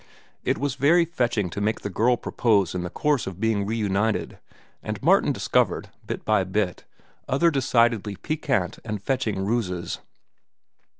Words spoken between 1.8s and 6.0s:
the girl propose in the course of being reunited, and Martin discovered,